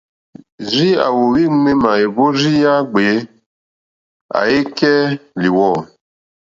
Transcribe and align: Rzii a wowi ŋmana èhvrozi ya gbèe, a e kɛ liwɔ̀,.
Rzii 0.67 0.99
a 1.05 1.07
wowi 1.15 1.43
ŋmana 1.55 1.91
èhvrozi 2.03 2.51
ya 2.63 2.73
gbèe, 2.91 3.15
a 4.39 4.39
e 4.57 4.59
kɛ 4.77 4.91
liwɔ̀,. 5.41 5.77